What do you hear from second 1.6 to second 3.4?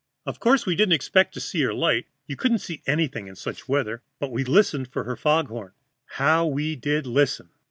her light you couldn't see anything in